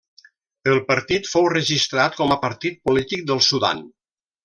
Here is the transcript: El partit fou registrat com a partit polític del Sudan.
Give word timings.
El 0.71 0.81
partit 0.87 1.29
fou 1.33 1.45
registrat 1.55 2.19
com 2.23 2.35
a 2.37 2.41
partit 2.49 2.83
polític 2.91 3.31
del 3.33 3.47
Sudan. 3.53 3.89